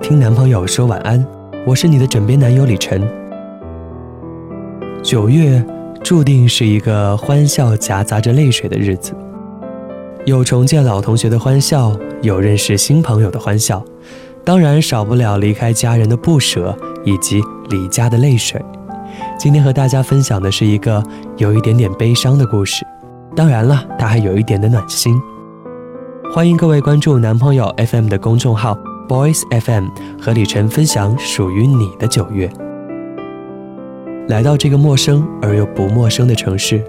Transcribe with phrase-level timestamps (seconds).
[0.00, 1.18] 听男朋友说晚安》，
[1.66, 3.02] 我是你的枕边男友李晨。
[5.02, 5.64] 九月
[6.02, 9.14] 注定是一个欢笑夹杂着泪水的日子。
[10.26, 13.82] 有重见老同学的欢笑，有认识新朋友的欢笑，
[14.44, 18.62] 当然少不了离开家人的不舍以及离家的泪水。
[19.38, 21.02] 今天和大家分享的是一个
[21.36, 22.84] 有一点点悲伤的故事，
[23.34, 25.18] 当然了，它还有一点的暖心。
[26.32, 28.76] 欢迎各位关注男朋友 FM 的公众号
[29.08, 32.50] Boys FM，和李晨分享属于你的九月。
[34.28, 36.82] 来到这个陌生而又不陌生的城市，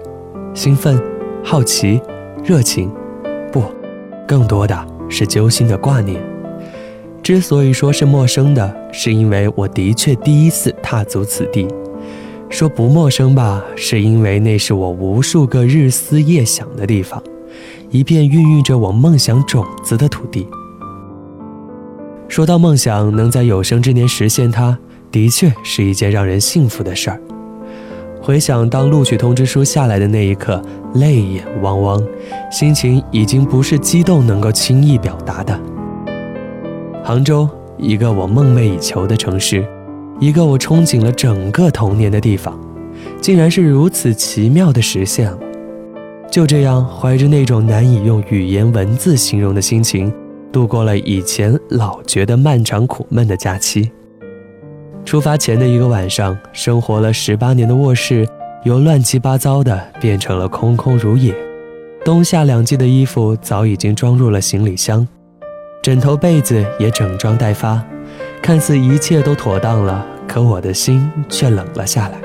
[0.54, 0.98] 兴奋、
[1.44, 2.00] 好奇、
[2.42, 2.90] 热情。
[3.52, 3.62] 不
[4.26, 6.18] 更多的是揪心的挂念。
[7.22, 11.66] 之所以说是陌生的，是因为我的确第一次踏足此地；
[12.48, 17.22] 说不陌生吧，是因为那是我无数个日思夜想的地方，
[17.90, 20.46] 一片孕育着我梦想种子的土地。
[22.28, 24.76] 说到梦想，能在有生之年实现它，
[25.10, 27.20] 的确是一件让人幸福的事儿。
[28.20, 30.60] 回想当录取通知书下来的那一刻，
[30.94, 32.02] 泪眼汪汪，
[32.50, 35.58] 心情已经不是激动能够轻易表达的。
[37.04, 39.64] 杭州，一个我梦寐以求的城市，
[40.18, 42.58] 一个我憧憬了整个童年的地方，
[43.20, 45.38] 竟然是如此奇妙的实现了。
[46.28, 50.12] 就这样，怀着那种难以用语言文字形容的心情，
[50.56, 53.92] 度过了以前老觉得漫长苦闷的假期。
[55.04, 58.26] 出发前的一个晚上，生活了十八年的卧室
[58.64, 61.34] 由乱七八糟的变成了空空如也。
[62.02, 65.06] 冬夏两季的衣服早已经装入了行李箱，
[65.82, 67.84] 枕头被子也整装待发。
[68.40, 72.18] 看似一切都妥当了，可我的心却冷了下来。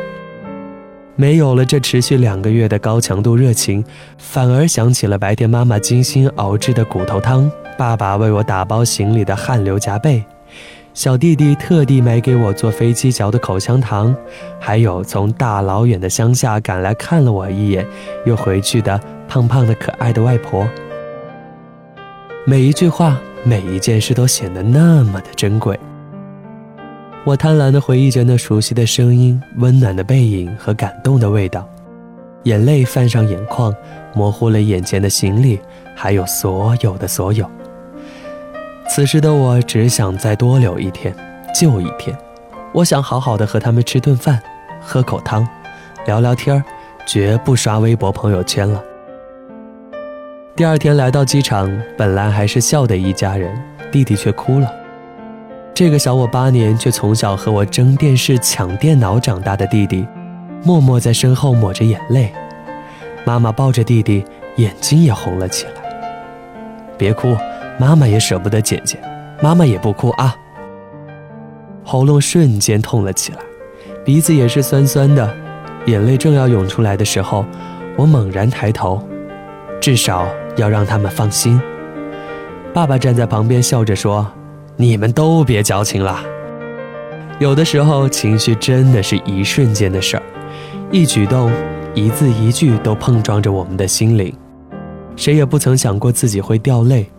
[1.17, 3.83] 没有了这持续两个月的高强度热情，
[4.17, 10.23] 反而想起了白天妈妈精心熬制的骨头汤，爸爸为我打包行李的汗流浃背。
[10.93, 14.13] 小弟弟特地买给我坐飞机嚼的口香糖，
[14.59, 17.87] 还有从大老远的乡下赶来看了我一眼
[18.25, 20.67] 又回去的胖胖的可爱的外婆。
[22.45, 25.79] 每一句话，每一件事都显得那么的珍贵。
[27.23, 31.65] 我贪婪地回忆着那熟悉的声音、温暖的背影和感动的味道，
[32.43, 33.73] 眼泪泛上眼眶，
[34.13, 35.57] 模糊了眼前的行李，
[35.95, 37.49] 还有所有的所有。
[38.93, 41.15] 此时的我只想再多留一天，
[41.55, 42.13] 就一天。
[42.73, 44.37] 我想好好的和他们吃顿饭，
[44.81, 45.47] 喝口汤，
[46.05, 46.61] 聊聊天儿，
[47.05, 48.83] 绝不刷微博朋友圈了。
[50.57, 53.57] 第二天来到机场，本来还是笑的一家人，
[53.93, 54.69] 弟弟却哭了。
[55.73, 60.05] 这个小我八年，却从小和我争电视、抢电脑长大的弟弟，
[60.65, 62.29] 默默在身后抹着眼泪。
[63.23, 64.25] 妈妈抱着弟弟，
[64.57, 65.71] 眼睛也红了起来。
[66.97, 67.33] 别哭。
[67.79, 68.97] 妈妈也舍不得姐姐，
[69.41, 70.35] 妈妈也不哭啊。
[71.83, 73.39] 喉咙瞬间痛了起来，
[74.05, 75.35] 鼻子也是酸酸的，
[75.87, 77.43] 眼泪正要涌出来的时候，
[77.97, 79.01] 我猛然抬头，
[79.79, 80.27] 至少
[80.57, 81.59] 要让他们放心。
[82.73, 84.25] 爸爸站在旁边笑着说
[84.77, 86.19] ：“你们都别矫情了。”
[87.39, 90.23] 有的时候情绪真的是一瞬间的事儿，
[90.91, 91.51] 一举动、
[91.95, 94.31] 一字一句都碰撞着我们的心灵，
[95.15, 97.09] 谁也不曾想过自己会掉泪。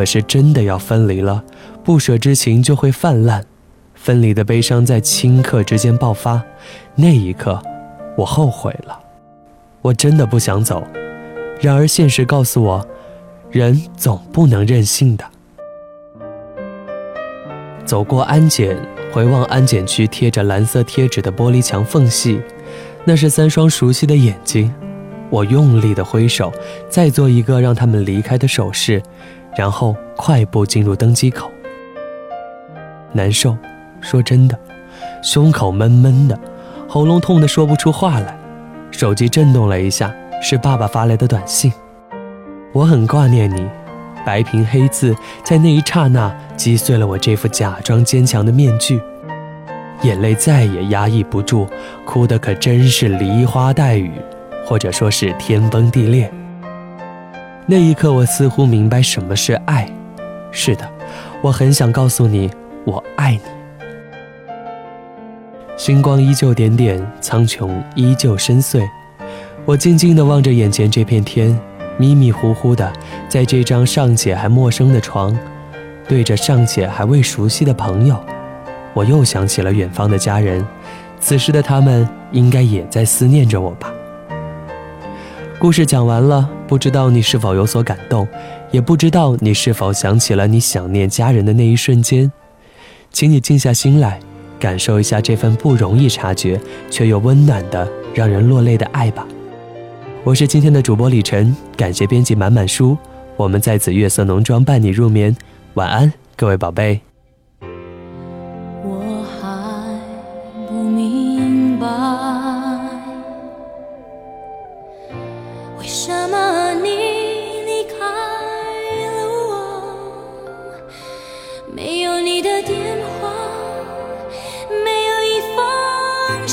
[0.00, 1.44] 可是真的要分离了，
[1.84, 3.44] 不舍之情就会泛滥，
[3.92, 6.42] 分离的悲伤在顷刻之间爆发。
[6.94, 7.62] 那一刻，
[8.16, 8.98] 我后悔了，
[9.82, 10.82] 我真的不想走。
[11.60, 12.86] 然而现实告诉我，
[13.50, 15.24] 人总不能任性的。
[17.84, 18.74] 走过安检，
[19.12, 22.40] 回望安检区贴着蓝色贴纸的玻璃墙缝隙，
[23.04, 24.72] 那是三双熟悉的眼睛。
[25.28, 26.50] 我用力的挥手，
[26.88, 29.02] 再做一个让他们离开的手势。
[29.56, 31.50] 然后快步进入登机口。
[33.12, 33.56] 难受，
[34.00, 34.58] 说真的，
[35.22, 36.38] 胸口闷闷的，
[36.88, 38.36] 喉咙痛得说不出话来。
[38.90, 41.72] 手机震动了一下，是爸爸发来的短信。
[42.72, 43.68] 我很挂念你，
[44.24, 49.00] 白屏黑字在那一刹那击碎了我这副假装坚强的面具，
[50.02, 51.66] 眼泪再也压抑不住，
[52.04, 54.12] 哭的可真是梨花带雨，
[54.64, 56.32] 或者说是天崩地裂。
[57.70, 59.88] 那一刻，我似乎明白什么是爱。
[60.50, 60.90] 是的，
[61.40, 62.50] 我很想告诉你，
[62.84, 63.40] 我爱你，
[65.76, 68.84] 星光依旧点点，苍穹依旧深邃。
[69.64, 71.56] 我静静地望着眼前这片天，
[71.96, 72.92] 迷迷糊糊的，
[73.28, 75.38] 在这张尚且还陌生的床，
[76.08, 78.18] 对着尚且还未熟悉的朋友，
[78.94, 80.66] 我又想起了远方的家人。
[81.20, 83.92] 此时的他们应该也在思念着我吧。
[85.60, 88.26] 故事讲完了，不知道你是否有所感动，
[88.70, 92.32] 也不知道你是否想起了你想念家人的那一瞬间。
[93.12, 94.18] 请你静下心来，
[94.58, 96.58] 感受一下这份不容易察觉
[96.88, 99.28] 却又温暖的、让人落泪的爱吧。
[100.24, 102.96] 我是今天的主播李晨，感谢编辑满满书，
[103.36, 105.36] 我们在此月色浓妆伴你入眠，
[105.74, 107.09] 晚安，各位宝贝。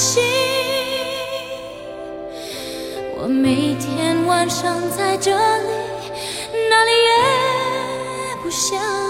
[0.08, 0.24] 心。
[3.18, 5.38] 我每天晚上在这里，
[6.70, 9.07] 哪里也不想。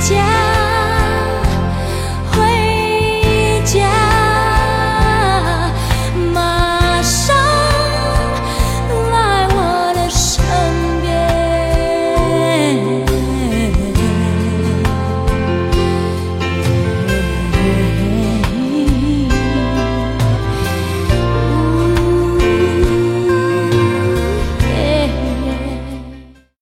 [0.00, 0.39] 见。